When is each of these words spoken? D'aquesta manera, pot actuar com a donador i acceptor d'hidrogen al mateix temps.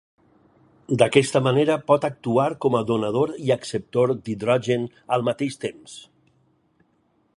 D'aquesta 1.01 1.41
manera, 1.47 1.75
pot 1.91 2.07
actuar 2.09 2.47
com 2.65 2.77
a 2.79 2.83
donador 2.93 3.35
i 3.49 3.53
acceptor 3.57 4.15
d'hidrogen 4.23 4.89
al 5.19 5.27
mateix 5.29 5.63
temps. 5.67 5.99